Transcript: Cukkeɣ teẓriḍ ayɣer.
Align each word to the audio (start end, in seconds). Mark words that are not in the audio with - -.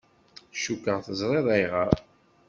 Cukkeɣ 0.61 0.99
teẓriḍ 1.05 1.47
ayɣer. 1.55 1.91